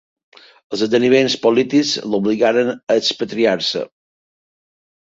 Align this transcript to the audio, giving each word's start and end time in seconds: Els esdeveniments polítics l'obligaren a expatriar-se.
Els 0.71 0.83
esdeveniments 0.85 1.35
polítics 1.43 1.91
l'obligaren 2.15 2.75
a 2.75 2.99
expatriar-se. 3.05 3.87